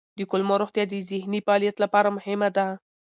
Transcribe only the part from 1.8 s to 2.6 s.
لپاره مهمه